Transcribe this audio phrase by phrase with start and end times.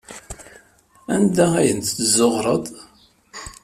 [1.13, 2.65] Anda ay tent-tezzuɣreḍ?